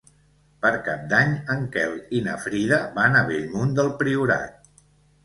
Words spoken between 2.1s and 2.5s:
i na